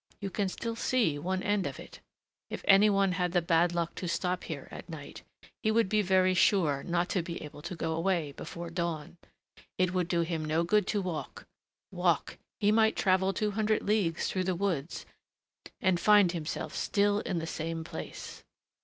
You 0.19 0.31
can 0.31 0.49
still 0.49 0.75
see 0.75 1.19
one 1.19 1.43
end 1.43 1.67
of 1.67 1.79
it. 1.79 1.99
If 2.49 2.65
any 2.67 2.89
one 2.89 3.11
had 3.11 3.33
the 3.33 3.41
bad 3.43 3.75
luck 3.75 3.93
to 3.97 4.07
stop 4.07 4.45
here 4.45 4.67
at 4.71 4.89
night, 4.89 5.21
he 5.61 5.69
would 5.69 5.89
be 5.89 6.01
very 6.01 6.33
sure 6.33 6.81
not 6.81 7.07
to 7.09 7.21
be 7.21 7.39
able 7.43 7.61
to 7.61 7.75
go 7.75 7.93
away 7.93 8.31
before 8.31 8.71
dawn. 8.71 9.17
It 9.77 9.93
would 9.93 10.07
do 10.07 10.21
him 10.21 10.43
no 10.43 10.63
good 10.63 10.87
to 10.87 11.03
walk, 11.03 11.45
walk: 11.91 12.39
he 12.59 12.71
might 12.71 12.95
travel 12.95 13.31
two 13.31 13.51
hundred 13.51 13.83
leagues 13.83 14.27
through 14.27 14.45
the 14.45 14.55
woods 14.55 15.05
and 15.79 15.99
find 15.99 16.31
himself 16.31 16.73
still 16.75 17.19
in 17.19 17.37
the 17.37 17.45
same 17.45 17.83
place." 17.83 18.43